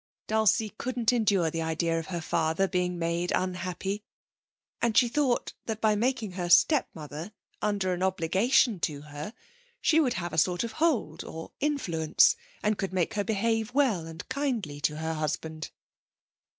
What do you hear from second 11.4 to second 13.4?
influence and could make her